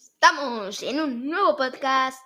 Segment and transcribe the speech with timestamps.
[0.00, 2.18] Estamos en un nuevo podcast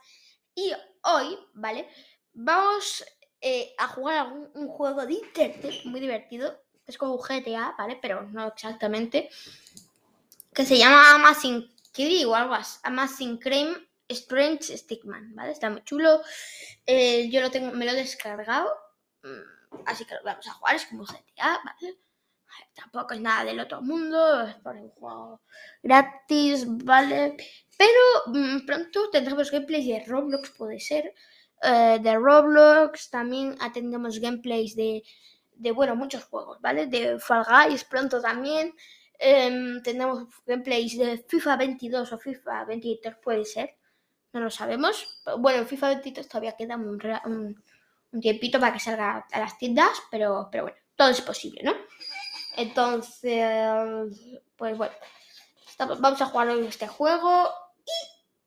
[0.55, 1.89] y hoy, ¿vale?
[2.33, 3.05] Vamos
[3.41, 6.63] eh, a jugar un, un juego de internet muy divertido.
[6.87, 7.99] Es como GTA, ¿vale?
[8.01, 9.29] Pero no exactamente.
[10.53, 12.79] Que se llama Amazing Kitty o algo así.
[12.85, 13.75] Amazing Cream
[14.09, 15.51] Strange Stickman, ¿vale?
[15.51, 16.23] Está muy chulo.
[16.87, 18.73] Eh, yo lo tengo, me lo he descargado.
[19.25, 20.77] mm, Así que lo vamos a jugar.
[20.77, 21.99] Es como GTA, ¿vale?
[22.75, 24.43] Tampoco es nada del otro mundo.
[24.43, 25.41] Es por un juego
[25.83, 27.37] gratis, ¿vale?
[27.79, 31.15] Pero mm, pronto tendremos gameplays de Roblox, puede ser.
[31.63, 35.03] eh, de Roblox, también tendremos gameplays de,
[35.55, 36.87] de, bueno, muchos juegos, ¿vale?
[36.87, 38.75] De Fall Guys pronto también.
[39.19, 43.77] Em, tendremos gameplays de FIFA 22 o FIFA 23, puede ser.
[44.33, 45.23] No lo sabemos.
[45.39, 47.63] Bueno, en FIFA 23 todavía queda un, un-
[48.13, 51.73] un tiempito para que salga a las tiendas, pero, pero bueno, todo es posible, ¿no?
[52.57, 54.95] Entonces, pues bueno,
[56.01, 57.51] vamos a jugar hoy este juego.
[57.85, 57.93] Y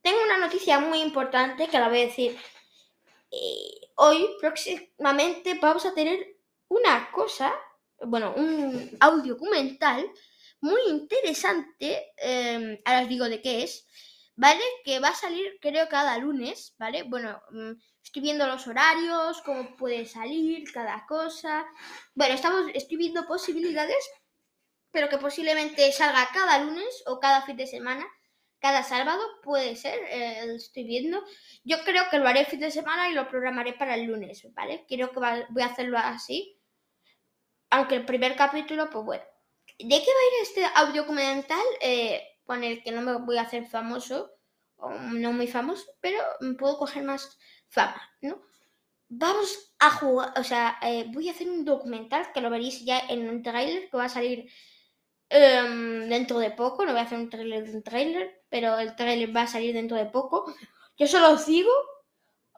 [0.01, 2.37] tengo una noticia muy importante que la voy a decir.
[3.31, 6.37] Eh, hoy, próximamente, vamos a tener
[6.69, 7.53] una cosa,
[8.01, 10.09] bueno, un audio documental
[10.61, 12.13] muy interesante.
[12.17, 13.85] eh, ahora os digo de qué es,
[14.35, 14.63] ¿vale?
[14.83, 17.03] Que va a salir, creo, cada lunes, ¿vale?
[17.03, 17.71] Bueno, mm,
[18.03, 21.65] estoy viendo los horarios, cómo puede salir cada cosa.
[22.15, 24.09] Bueno, estamos, estoy viendo posibilidades,
[24.91, 28.05] pero que posiblemente salga cada lunes o cada fin de semana.
[28.59, 31.23] Cada sábado puede ser, eh, lo estoy viendo.
[31.63, 34.85] Yo creo que lo haré fin de semana y lo programaré para el lunes, ¿vale?
[34.87, 36.59] Creo que voy a hacerlo así.
[37.69, 39.23] Aunque el primer capítulo, pues bueno.
[39.79, 41.63] ¿De qué va a ir este audio documental?
[41.81, 44.31] Eh, con el que no me voy a hacer famoso,
[44.77, 46.17] o no muy famoso, pero
[46.57, 48.41] puedo coger más fama, ¿no?
[49.09, 52.99] Vamos a jugar, o sea, eh, voy a hacer un documental que lo veréis ya
[53.09, 54.49] en un tráiler que va a salir
[55.29, 56.85] em, dentro de poco.
[56.85, 59.73] No voy a hacer un tráiler de un tráiler, pero el tráiler va a salir
[59.73, 60.53] dentro de poco.
[60.97, 61.71] Yo solo os digo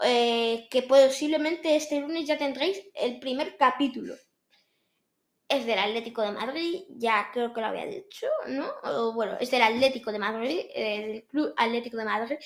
[0.01, 4.15] eh, que posiblemente este lunes ya tendréis el primer capítulo.
[5.47, 8.71] Es del Atlético de Madrid, ya creo que lo había dicho, ¿no?
[8.83, 12.37] O, bueno, es del Atlético de Madrid, eh, del Club Atlético de Madrid,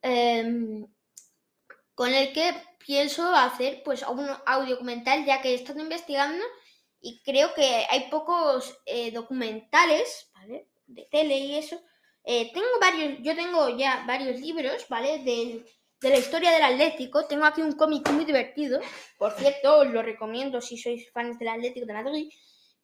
[0.00, 0.86] em,
[1.94, 6.44] con el que pienso hacer pues un audio documental, ya que he estado investigando
[7.00, 10.68] y creo que hay pocos eh, documentales, ¿vale?
[10.86, 11.80] De tele y eso.
[12.28, 15.18] Eh, tengo varios, yo tengo ya varios libros, ¿vale?
[15.20, 15.64] Del-
[16.00, 17.26] de la historia del Atlético.
[17.26, 18.80] Tengo aquí un cómic muy divertido.
[19.16, 22.28] Por cierto, os lo recomiendo si sois fans del Atlético de Madrid.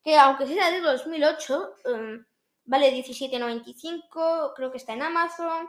[0.03, 2.25] Que aunque sea de 2008, em,
[2.65, 5.69] vale 17.95, creo que está en Amazon.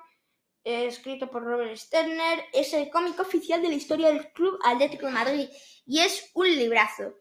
[0.65, 2.45] eh, escrito por Robert Sterner.
[2.53, 5.49] Es el cómic oficial de la historia del Club Atlético de Madrid.
[5.85, 7.15] Y es un librazo.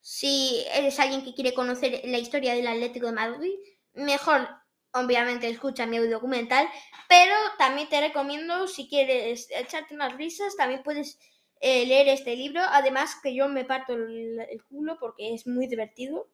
[0.00, 3.54] Si eres alguien que quiere conocer la historia del Atlético de Madrid,
[3.94, 4.48] mejor,
[4.92, 6.68] obviamente, escucha mi documental.
[7.08, 11.18] Pero también te recomiendo, si quieres echarte unas risas, también puedes
[11.60, 12.60] eh, leer este libro.
[12.62, 16.30] Además, que yo me parto el, el culo porque es muy divertido.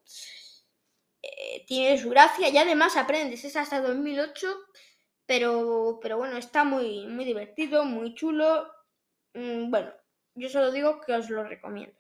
[1.23, 3.45] Eh, tiene su gracia y además aprendes.
[3.45, 4.49] Es hasta 2008,
[5.27, 8.71] pero, pero bueno, está muy, muy divertido, muy chulo.
[9.35, 9.93] Mm, bueno,
[10.35, 11.97] yo solo digo que os lo recomiendo.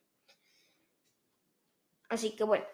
[2.08, 2.66] Así que bueno.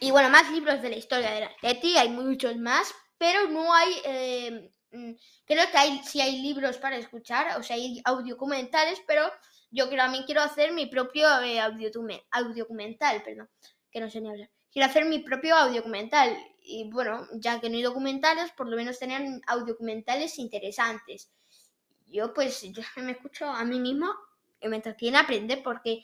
[0.00, 3.92] Y bueno, más libros de la historia del Atleti, hay muchos más, pero no hay.
[4.04, 5.12] eh, mm,
[5.44, 9.30] creo que hay, sí hay libros para escuchar, o sea, hay audiodocumentales, pero
[9.70, 13.48] yo también quiero hacer mi propio eh, audiodocumental, perdón,
[13.90, 14.50] que no sé ni hablar.
[14.70, 16.36] Quiero hacer mi propio audiodocumental.
[16.62, 21.30] Y bueno, ya que no hay documentales, por lo menos tener audiodocumentales interesantes.
[22.06, 24.16] Yo pues yo me escucho a mí misma
[24.60, 26.02] y me entretiene aprender porque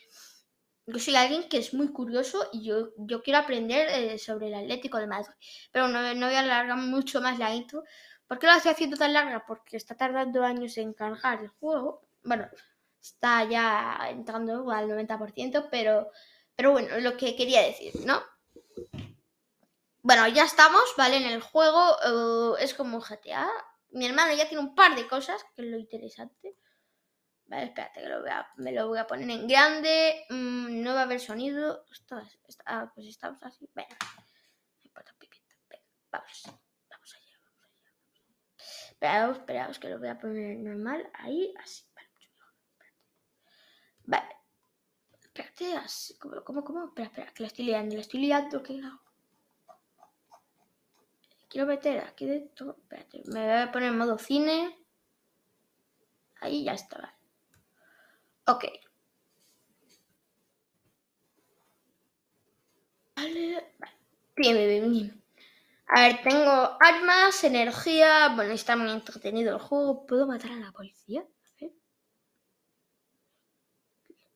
[0.85, 4.55] yo soy alguien que es muy curioso y yo, yo quiero aprender eh, sobre el
[4.55, 5.33] Atlético de Madrid.
[5.71, 7.83] Pero no, no voy a alargar mucho más la intro.
[8.27, 9.45] ¿Por qué lo estoy haciendo tan larga?
[9.45, 12.01] Porque está tardando años en cargar el juego.
[12.23, 12.47] Bueno,
[13.01, 16.11] está ya entrando al 90%, pero,
[16.55, 18.21] pero bueno, lo que quería decir, ¿no?
[20.01, 21.17] Bueno, ya estamos, ¿vale?
[21.17, 23.49] En el juego eh, es como GTA.
[23.91, 26.57] Mi hermano ya tiene un par de cosas, que es lo interesante.
[27.47, 30.25] Vale, espérate, que lo voy a- me lo voy a poner en grande.
[30.29, 31.85] mm, no va a haber sonido.
[31.91, 32.23] Está-
[32.65, 33.69] ah, pues estamos así.
[33.73, 33.97] Venga.
[34.79, 35.13] Me importa.
[35.69, 36.43] Venga, vamos.
[36.89, 38.87] Vamos allá, vamos allá.
[38.91, 41.09] Esperaos, esperaos, que lo voy a poner normal.
[41.13, 41.83] Ahí, así.
[41.95, 42.09] Vale.
[44.05, 44.35] Vale.
[45.21, 46.17] Espérate, así.
[46.17, 46.85] ¿Cómo, cómo, cómo?
[46.85, 48.63] Espera, espera, que lo estoy liando, lo estoy liando.
[48.63, 48.81] ¿Qué?
[51.49, 52.77] Quiero meter aquí dentro.
[52.79, 54.79] Espérate, me voy a poner en modo cine.
[56.41, 57.13] Ahí ya está, vale.
[58.47, 58.63] Ok.
[63.15, 63.73] Vale,
[64.35, 65.23] bien, bien, bien.
[65.87, 68.29] A ver, tengo armas, energía.
[68.35, 70.05] Bueno, está muy entretenido el juego.
[70.07, 71.21] ¿Puedo matar a la policía?
[71.21, 71.71] A ver.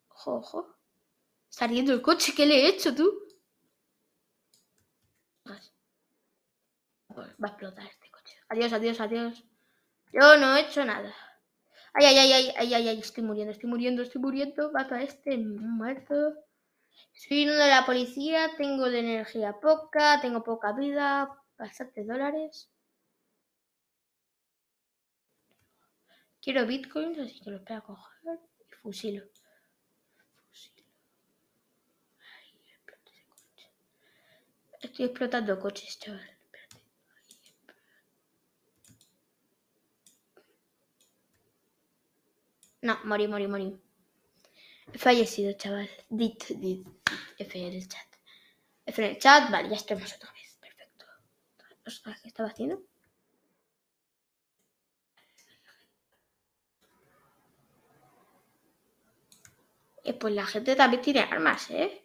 [0.10, 0.76] Ojo, ojo.
[1.50, 2.34] Está ardiendo el coche.
[2.36, 3.12] ¿Qué le he hecho tú?
[7.42, 8.36] Va a explotar este coche.
[8.50, 9.44] Adiós, adiós, adiós.
[10.14, 11.14] Yo no he hecho nada.
[12.00, 14.72] Ay, ay, ay, ay, ay, ay, estoy muriendo, estoy muriendo, estoy muriendo.
[14.72, 16.16] Mato a este, muerto.
[17.14, 22.70] Soy uno de la policía, tengo de energía poca, tengo poca vida, bastante dólares.
[26.42, 29.24] Quiero bitcoins, así que los voy a coger y fusilo.
[30.50, 30.86] Fusilo.
[32.20, 33.18] Ay, ese coche.
[34.82, 36.37] Estoy explotando coches, chaval.
[42.82, 43.80] No, morí, morí, morí.
[44.94, 45.90] He fallecido, chaval.
[46.10, 46.88] Dit, dit,
[47.38, 48.08] F en el chat.
[48.86, 50.58] F en el chat, vale, ya estamos otra vez.
[50.62, 51.06] Perfecto.
[52.22, 52.82] ¿Qué estaba haciendo?
[60.04, 62.02] Eh, pues la gente también tiene armas, ¿eh?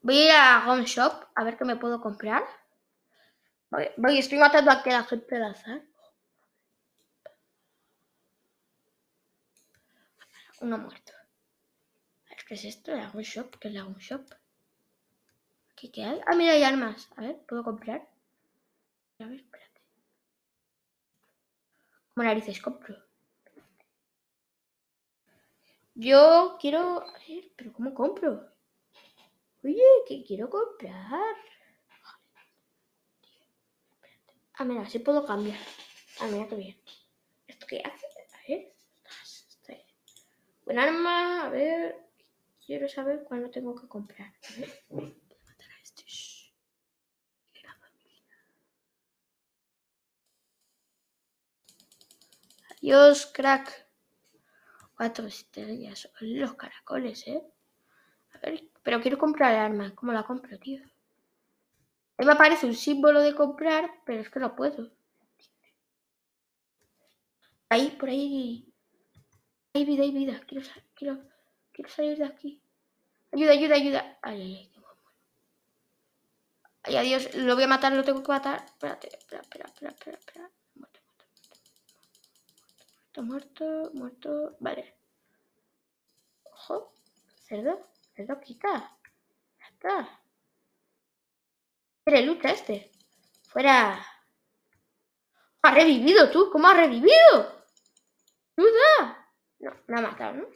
[0.00, 2.44] Voy a ir a Home Shop a ver qué me puedo comprar.
[3.96, 5.82] Voy, estoy matando aquí a la gente de azar.
[10.64, 11.12] Uno muerto.
[12.48, 12.90] ¿Qué es esto?
[12.92, 13.58] ¿La shop?
[13.58, 14.24] ¿Qué es la shop?
[15.72, 16.18] ¿Aquí qué hay?
[16.26, 17.10] Ah, mira, hay armas.
[17.16, 18.08] A ver, ¿puedo comprar?
[19.18, 19.82] A ver, espérate.
[22.14, 22.96] ¿Cómo narices compro?
[25.96, 27.02] Yo quiero...
[27.02, 28.50] A ver, ¿pero cómo compro?
[29.62, 31.36] Oye, ¿qué quiero comprar?
[34.54, 35.58] Ah, mira, sí puedo cambiar.
[36.20, 36.76] Ah, mira qué bien.
[37.48, 38.13] ¿Esto qué hace?
[40.64, 41.96] Buen arma, a ver.
[42.64, 44.32] Quiero saber cuándo tengo que comprar.
[44.88, 46.04] Voy a matar a este.
[52.70, 53.86] Adiós, crack.
[54.96, 56.10] Cuatro estrellas.
[56.20, 57.42] Los caracoles, ¿eh?
[58.32, 59.94] A ver, pero quiero comprar el arma.
[59.94, 60.82] ¿Cómo la compro, tío?
[62.16, 64.90] Ahí me aparece un símbolo de comprar, pero es que no puedo.
[67.68, 68.73] Ahí, por ahí.
[69.76, 70.40] Hay vida, hay vida.
[70.46, 71.18] Quiero, quiero,
[71.72, 72.62] Quiero salir de aquí.
[73.32, 74.18] Ayuda, ayuda, ayuda.
[74.22, 74.84] Ay, ay, ay.
[76.84, 77.34] Ay, adiós.
[77.34, 78.64] Lo voy a matar, lo tengo que matar.
[78.64, 80.50] Espérate, espera, espera, espera, espera, espera.
[80.76, 81.32] Muerto, muerto,
[83.14, 83.22] muerto.
[83.22, 84.94] Muerto, muerto, Vale.
[86.44, 86.92] Ojo.
[87.48, 87.80] Cerdo.
[88.14, 88.96] Cerdo, quita.
[89.58, 90.20] Ya está.
[92.04, 92.92] ¿Quiere lucha este?
[93.48, 94.06] Fuera.
[95.62, 96.48] Ha revivido tú.
[96.52, 97.64] ¿Cómo ha revivido?
[98.56, 99.23] ¡Ayuda!
[99.60, 100.46] No, me ha matado, ¿no?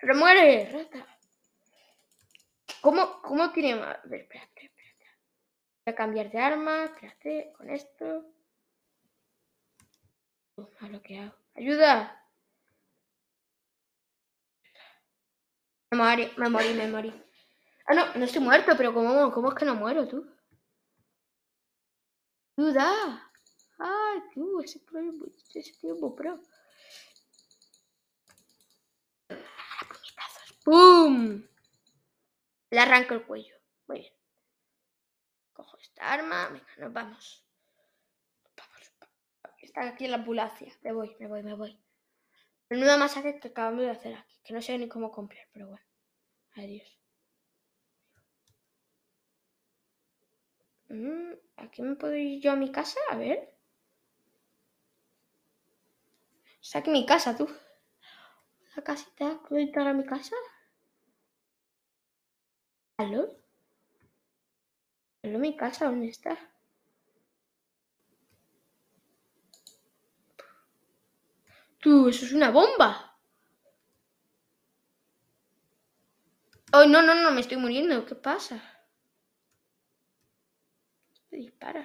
[0.00, 0.70] ¡Remuere!
[0.72, 1.06] ¡Rata!
[2.80, 3.96] ¿Cómo, cómo tiene más?
[3.96, 5.06] A ver, espérate, espérate.
[5.84, 8.24] Voy a cambiar de arma, espérate, con esto.
[11.54, 12.22] ¡Ayuda!
[15.90, 17.22] Me morí, me morí, me morí.
[17.86, 20.26] Ah, no, no estoy muerto, pero ¿cómo, cómo es que no muero, tú?
[22.56, 23.25] ¡Ayuda!
[23.78, 24.60] ¡Ay, tú!
[24.60, 24.80] Ese,
[25.54, 26.40] ese tiempo pro.
[30.64, 31.46] ¡Pum!
[32.70, 33.54] Le arranco el cuello.
[33.86, 34.12] Muy bien.
[35.52, 36.48] Cojo esta arma.
[36.48, 37.46] Venga, nos vamos.
[38.56, 38.92] Vamos.
[39.60, 40.72] Está aquí en la ambulancia.
[40.82, 41.80] Me voy, me voy, me voy.
[42.68, 44.40] Menuda masacre que acabamos de hacer aquí.
[44.42, 45.86] Que no sé ni cómo comprar, pero bueno.
[46.54, 46.98] Adiós.
[50.88, 52.98] Mm, ¿Aquí me puedo ir yo a mi casa?
[53.10, 53.55] A ver.
[56.70, 57.46] Saque mi casa, tú.
[58.74, 59.40] La casita.
[59.48, 60.34] ¿Puedo entrar a mi casa?
[62.98, 63.22] ¿Aló?
[65.22, 65.84] ¿Aló mi casa?
[65.90, 66.38] ¿Dónde está?
[71.80, 73.16] Tú, eso es una bomba.
[76.72, 78.06] Ay, no, no, no, me estoy muriendo.
[78.06, 78.62] ¿Qué pasa?
[81.30, 81.84] Dispara.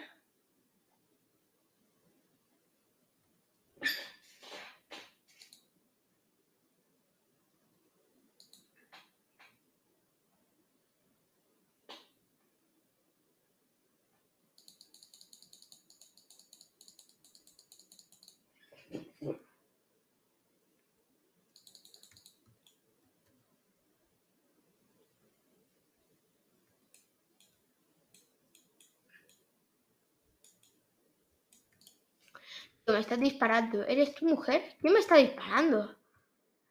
[32.92, 33.84] Me estás disparando.
[33.86, 34.76] ¿Eres tu mujer?
[34.80, 35.96] ¿Quién me está disparando?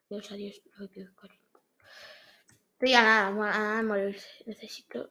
[0.09, 0.61] Dios, adiós.
[2.73, 3.97] Estoy a nada, a nada.
[4.47, 5.11] Necesito.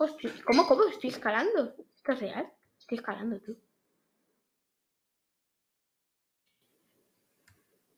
[0.00, 0.84] Estoy- ¿Cómo, cómo?
[0.84, 1.74] Estoy escalando.
[1.96, 2.52] ¿Esto es real?
[2.78, 3.56] Estoy escalando, tú.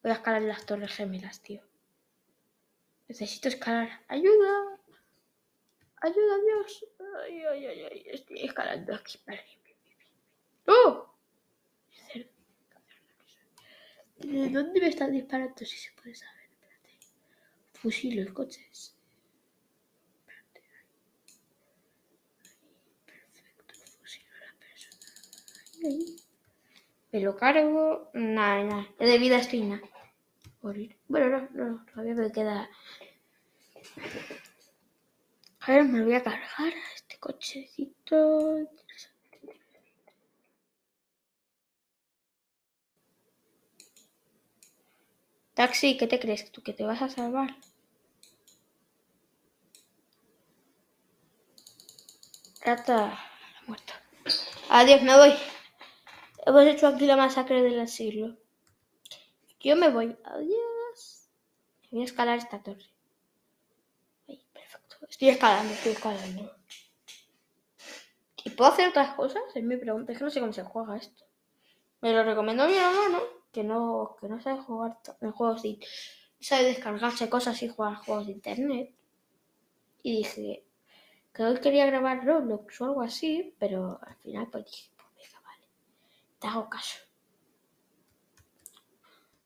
[0.01, 1.61] Voy a escalar las torres gemelas, tío.
[3.07, 4.03] Necesito escalar.
[4.07, 4.79] ¡Ayuda!
[6.01, 6.85] ¡Ayuda, Dios!
[7.23, 7.81] ¡Ay, ay, ay!
[7.91, 8.03] ay.
[8.07, 9.17] Estoy escalando aquí.
[9.25, 9.45] Vale.
[10.67, 11.15] ¡Oh!
[12.11, 12.29] Cerdo.
[14.43, 15.55] ¿De dónde me están disparando?
[15.63, 16.43] Si se puede saber.
[16.51, 16.89] Espérate.
[17.79, 18.93] Fusil los coches.
[20.19, 20.61] Espérate.
[23.05, 23.73] Perfecto.
[24.01, 25.07] Fusil a la persona.
[25.85, 26.17] Ahí.
[27.13, 28.09] Me lo cargo.
[28.13, 28.87] Nada, nada.
[28.99, 29.87] De vida estoy nada.
[30.61, 30.93] Morir.
[31.07, 31.85] Bueno, no, no.
[31.85, 32.69] Todavía me queda.
[35.61, 38.57] A ver, me lo voy a cargar a este cochecito.
[45.53, 46.51] Taxi, ¿qué te crees?
[46.51, 47.55] ¿Tú que te vas a salvar?
[52.61, 53.19] Rata
[53.67, 53.93] muerta.
[54.69, 55.33] Adiós, me voy.
[56.45, 58.35] Hemos hecho aquí la masacre del siglo.
[59.59, 60.17] Yo me voy.
[60.23, 61.29] Adiós.
[61.91, 62.85] Voy a escalar esta torre.
[64.27, 64.95] Ahí, perfecto.
[65.07, 66.55] Estoy escalando, estoy escalando.
[68.43, 69.43] ¿Y puedo hacer otras cosas?
[69.53, 70.11] Es mi pregunta.
[70.11, 71.25] Es que no sé cómo se juega esto.
[72.01, 73.21] Me lo recomendó mi hermano,
[73.53, 75.79] que no, que no sabe jugar en juegos de...
[76.39, 78.93] Sabe descargarse cosas y jugar juegos de internet.
[80.01, 80.65] Y dije
[81.31, 85.39] que hoy quería grabar Roblox o algo así, pero al final pues dije, pues venga,
[85.41, 85.67] vale.
[86.39, 86.99] Te hago caso.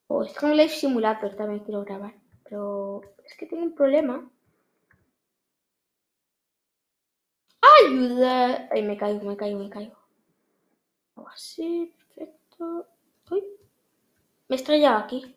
[0.07, 2.15] O Strong Life Simulator también quiero grabar.
[2.43, 4.27] Pero es que tengo un problema.
[7.85, 8.69] ¡Ayuda!
[8.71, 9.97] Ay, me caigo, me caigo, me caigo.
[11.25, 12.87] Así, perfecto.
[14.49, 15.35] Me he estrellado aquí.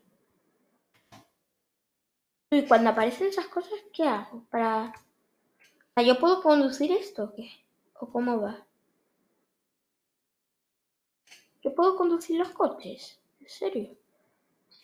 [2.52, 4.44] Y cuando aparecen esas cosas, ¿qué hago?
[4.50, 4.92] Para...
[5.94, 7.50] ¿Para ¿Yo puedo conducir esto o qué?
[7.94, 8.66] ¿O cómo va?
[11.62, 13.20] ¿Yo puedo conducir los coches?
[13.40, 13.96] ¿En serio?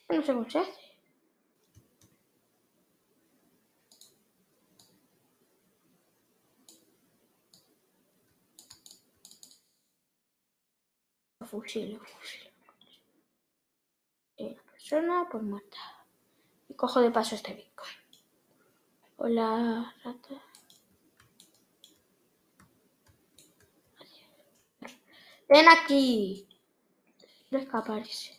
[0.09, 0.87] No sé cómo se hace.
[11.47, 12.46] Fusil, fusil.
[14.89, 15.79] Persona por muerta.
[16.69, 17.91] Y cojo de paso este Bitcoin.
[19.17, 20.41] Hola, rata.
[25.49, 26.47] Ven aquí.
[27.51, 28.37] No escaparse.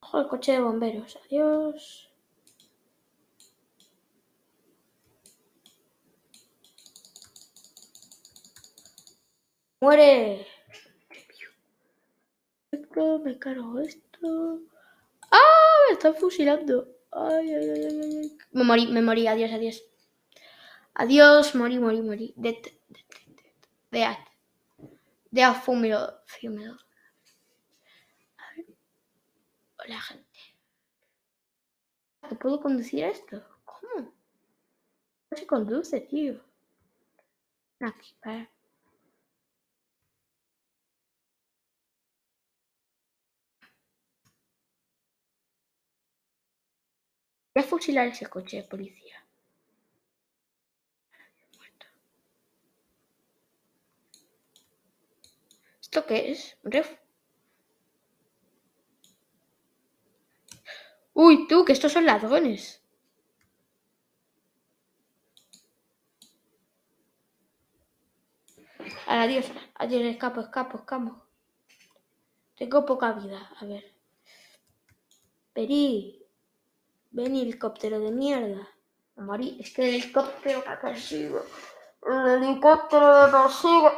[0.00, 1.18] Ojo el coche de bomberos.
[1.24, 2.12] Adiós.
[9.80, 10.46] Muere.
[13.24, 14.60] Me cargo esto.
[15.90, 16.86] Me están fusilando.
[17.10, 18.38] Ay, ay, ay, ay, ay.
[18.52, 19.26] Me morí, me morí.
[19.26, 19.82] Adiós, adiós.
[20.94, 22.32] Adiós, morí, morí, morí.
[22.36, 22.56] Dead.
[25.32, 26.22] Dead fúmelo.
[26.26, 26.76] Fúmelo.
[28.38, 28.66] A ver.
[29.80, 30.40] Hola, gente.
[32.28, 33.42] ¿Que puedo conducir esto?
[33.64, 34.14] ¿Cómo?
[35.28, 36.40] No se conduce, tío.
[37.80, 38.48] Aquí, para.
[47.60, 49.18] A fusilar ese coche de policía.
[55.82, 56.56] ¿Esto qué es?
[56.64, 56.88] ¿Un ref?
[61.12, 62.82] Uy, tú, que estos son ladrones.
[69.06, 71.10] Adiós, adiós, escapo, escapo, escapo.
[72.56, 73.84] Tengo poca vida, a ver.
[75.54, 76.19] Vení,
[77.10, 78.68] vení, helicóptero de mierda.
[79.58, 81.40] Es que el helicóptero me persigue.
[82.02, 83.90] El helicóptero me persigue.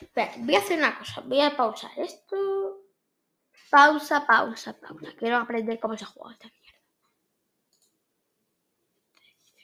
[0.00, 2.82] Espera, voy a hacer una cosa, voy a pausar esto.
[3.70, 5.12] Pausa, pausa, pausa.
[5.16, 6.78] Quiero aprender cómo se juega esta mierda.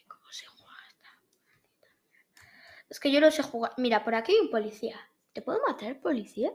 [0.07, 1.89] ¿Cómo se juega esta mierda?
[2.89, 3.73] Es que yo no sé jugar.
[3.79, 5.01] Mira, por aquí hay un policía.
[5.33, 6.53] ¿Te puedo matar, policía?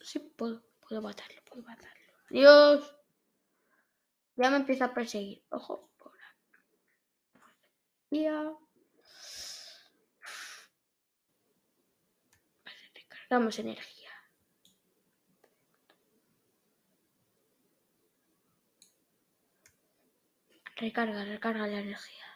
[0.00, 0.71] Sí, puedo.
[0.92, 2.06] Puedo matarlo, puedo matarlo.
[2.28, 2.94] Adiós.
[4.36, 5.42] Ya me empieza a perseguir.
[5.48, 5.90] Ojo.
[12.62, 14.10] Vale, recargamos energía.
[20.76, 22.26] Recarga, recarga la energía.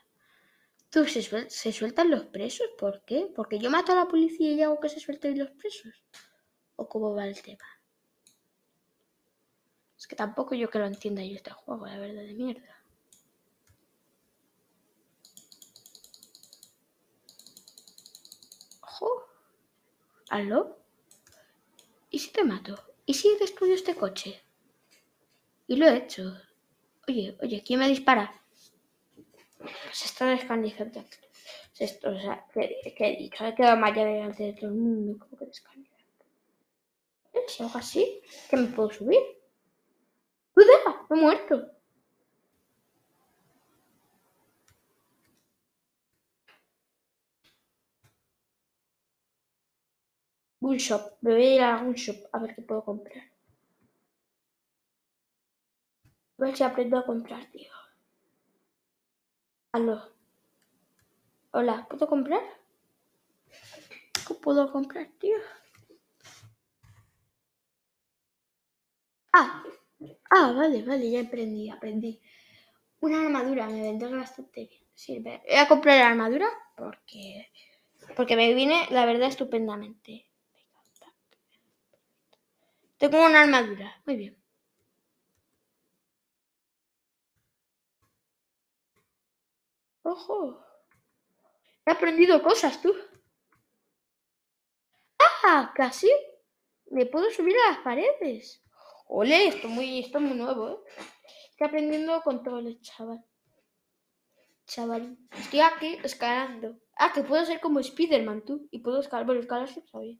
[0.89, 2.69] ¿Tú se sueltan los presos?
[2.79, 3.31] ¿Por qué?
[3.37, 6.07] ¿Porque yo mato a la policía y hago que se suelten los presos?
[6.77, 7.77] ¿O cómo va el tema?
[9.99, 12.85] Es que tampoco yo que lo entienda yo este juego, la verdad de mierda.
[18.83, 19.25] Ojo.
[20.29, 20.79] ¿Aló?
[22.11, 22.77] ¿Y si te mato?
[23.07, 24.43] ¿Y si destruyo este coche?
[25.67, 26.35] Y lo he hecho.
[27.09, 28.43] Oye, oye, ¿quién me dispara?
[29.59, 30.45] Pues esto no es
[31.79, 35.19] Esto, o sea, que, que he dicho, he quedado mal delante de todo el mundo.
[35.19, 36.05] ¿Cómo que descanizante?
[37.49, 39.36] Si hago así, ¿qué me puedo subir?
[40.57, 41.07] ¡Cuidado!
[41.11, 41.71] ¡Me he muerto!
[50.61, 51.19] Un shop.
[51.21, 53.25] Me voy a ir a algún shop a ver qué puedo comprar.
[56.39, 57.71] A ver si aprendo a comprar, tío.
[59.73, 60.11] Aló.
[61.51, 62.43] Hola, ¿puedo comprar?
[64.27, 65.37] ¿Qué puedo comprar, tío?
[69.35, 69.63] Ah,
[70.31, 72.21] ah, vale, vale, ya aprendí, aprendí.
[73.01, 74.83] Una armadura me vendrá bastante bien.
[74.95, 75.43] Sirve.
[75.47, 77.51] Voy a comprar la armadura porque,
[78.17, 80.27] porque me viene, la verdad, estupendamente.
[82.99, 84.01] Tengo una armadura.
[84.07, 84.37] Muy bien.
[90.03, 90.65] ¡Ojo!
[91.85, 92.95] He aprendido cosas, tú.
[95.19, 95.73] ¡Ah!
[95.75, 96.11] Casi.
[96.91, 98.63] Me puedo subir a las paredes.
[99.09, 100.77] Ole, esto, muy, esto es muy nuevo, ¿eh?
[101.51, 103.25] Estoy aprendiendo controles, chaval.
[104.67, 105.17] Chaval.
[105.39, 106.79] Estoy aquí escalando.
[106.97, 108.69] Ah, que puedo ser como Spiderman, tú.
[108.71, 109.27] Y puedo escalar.
[109.27, 110.19] Bueno, escalar sí sabía.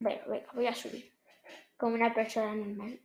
[0.00, 1.12] Bueno, venga, voy a subir.
[1.76, 3.00] Como una persona normal.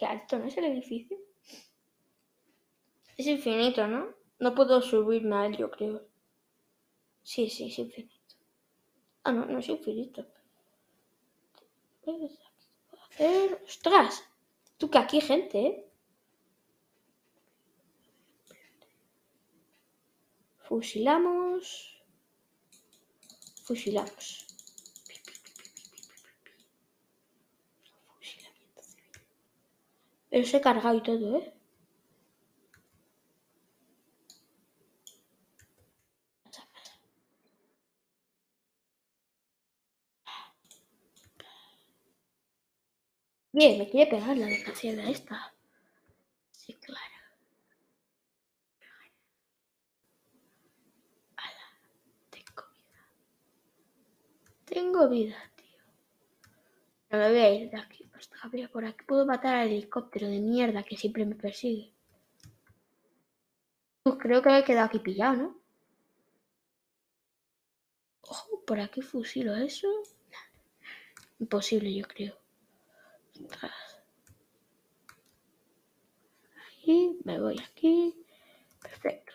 [0.00, 1.18] Qué alto, ¿no es el edificio?
[3.18, 4.14] Es infinito, ¿no?
[4.38, 6.08] No puedo subirme a él, yo creo.
[7.22, 8.34] Sí, sí, es infinito.
[9.24, 10.26] Ah, no, no es infinito.
[12.02, 12.12] ¿Qué
[13.10, 13.62] hacer?
[13.62, 14.24] ¡Ostras!
[14.78, 15.92] Tú que aquí hay gente, ¿eh?
[20.60, 22.02] Fusilamos.
[23.64, 24.49] Fusilamos.
[30.30, 31.52] Pero se he cargado y todo, ¿eh?
[43.52, 45.52] Bien, me quiere pegar la desgraciada esta.
[46.52, 47.00] Sí, claro.
[52.30, 53.00] tengo vida.
[54.64, 55.82] Tengo vida, tío.
[57.10, 58.09] No me voy a ir de aquí.
[58.72, 61.92] Por aquí puedo matar al helicóptero de mierda que siempre me persigue.
[64.02, 65.60] Pues creo que he quedado aquí pillado, ¿no?
[68.22, 69.88] Ojo, por aquí fusilo eso.
[71.38, 72.36] Imposible, yo creo.
[76.84, 78.14] Ahí, me voy aquí.
[78.82, 79.32] Perfecto.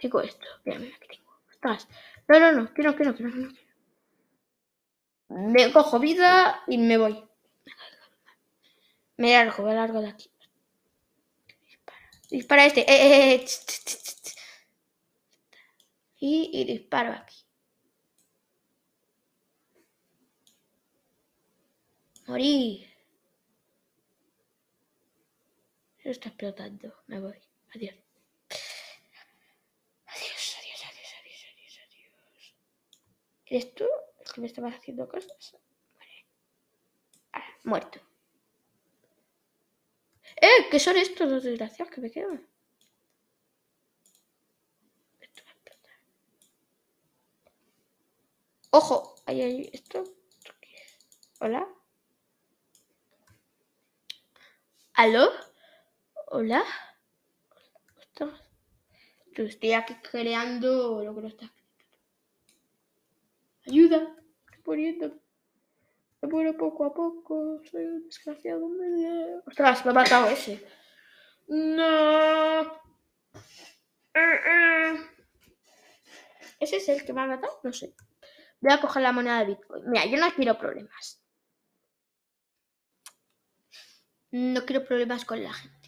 [0.00, 0.46] tengo esto.
[0.64, 1.32] Mira, mira, aquí tengo.
[1.50, 1.88] Estás.
[2.28, 3.52] No, no, no, que no, que no, que no, no.
[5.28, 7.31] Me cojo vida y me voy.
[9.22, 10.28] Me largo, me largo de aquí.
[11.68, 12.80] Dispara, dispara este.
[12.80, 13.46] Eh, eh, eh.
[16.18, 17.36] Y, y disparo aquí.
[22.26, 22.84] Morí.
[26.02, 26.92] Se está explotando.
[27.06, 27.38] Me voy.
[27.76, 27.94] Adiós.
[30.06, 32.54] Adiós, adiós, adiós, adiós, adiós, adiós.
[33.46, 33.84] ¿Eres tú
[34.18, 35.56] el que me estabas haciendo cosas?
[35.96, 36.26] Vale.
[37.34, 38.11] Ah, muerto.
[40.42, 40.68] ¡Eh!
[40.70, 42.44] ¿Qué son estos los desgraciados que me quedan?
[45.20, 45.96] Esto va a explotar.
[48.70, 49.14] ¡Ojo!
[49.26, 50.02] Ahí hay esto.
[51.40, 51.68] ¿Hola?
[54.94, 55.30] ¿Aló?
[56.26, 56.64] Hola.
[59.34, 61.98] Yo estoy aquí creando lo que no está escrito.
[63.66, 64.16] Ayuda.
[64.46, 65.18] Estoy poniendo.
[66.22, 67.60] Me muero poco a poco.
[67.70, 68.68] Soy un desgraciado.
[68.68, 69.40] Me...
[69.46, 70.64] Ostras, me ha matado ese.
[71.48, 72.80] No.
[76.60, 77.60] ¿Ese es el que me ha matado?
[77.64, 77.94] No sé.
[78.60, 79.90] Voy a coger la moneda de Bitcoin.
[79.90, 81.20] Mira, yo no quiero problemas.
[84.30, 85.82] No quiero problemas con la gente.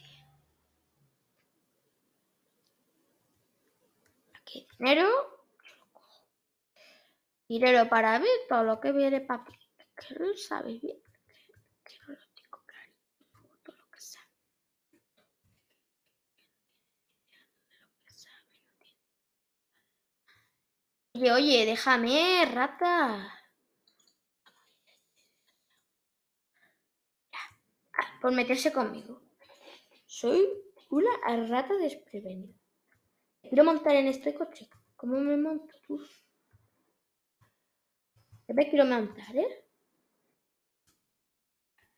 [4.79, 5.09] dinero.
[7.49, 9.63] Dinero para mí, todo lo que viene para mí
[9.96, 11.00] que no sabes bien,
[11.85, 12.92] que, que, no lo tengo claro,
[13.64, 14.28] todo lo que sabe.
[21.14, 23.33] Oye, oye, déjame, rata.
[27.92, 29.22] Ah, por meterse conmigo.
[30.07, 30.48] Soy
[30.90, 31.11] una
[31.46, 32.54] rata desprevenida.
[33.42, 34.68] Quiero montar en este coche.
[34.96, 36.00] ¿Cómo me monto tú?
[38.46, 39.63] Yo me quiero montar, ¿eh?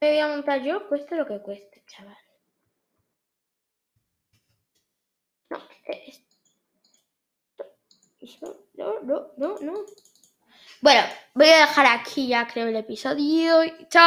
[0.01, 2.17] Me voy a montar yo, cueste lo que cueste, chaval.
[5.51, 6.27] No, esto.
[8.21, 9.85] Eso, no, no, no, no.
[10.83, 11.03] Bueno,
[11.35, 13.63] voy a dejar aquí ya creo el episodio.
[13.89, 14.05] Chao.